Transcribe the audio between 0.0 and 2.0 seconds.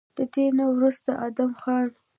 د دې نه وروستو ادم خان